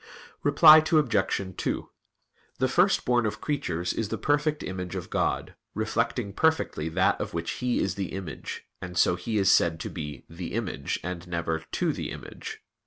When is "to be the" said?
9.81-10.53